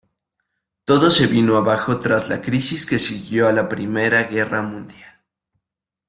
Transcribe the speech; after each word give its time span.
Todo 0.83 1.11
se 1.11 1.27
vino 1.27 1.57
abajo 1.57 1.99
tras 1.99 2.27
la 2.27 2.41
crisis 2.41 2.87
que 2.87 2.97
siguió 2.97 3.47
a 3.47 3.53
la 3.53 3.69
Primera 3.69 4.23
Guerra 4.23 4.63
Mundial. 4.63 5.21